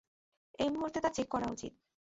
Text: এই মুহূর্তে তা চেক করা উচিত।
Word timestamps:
এই 0.59 0.69
মুহূর্তে 0.69 0.99
তা 1.01 1.09
চেক 1.09 1.27
করা 1.27 1.47
উচিত। 1.51 1.73